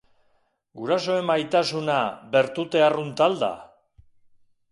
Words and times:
Gurasoen 0.79 1.27
maitasuna 1.31 1.99
bertute 2.35 2.83
arrunta 2.87 3.27
al 3.27 3.37
da? 3.45 3.51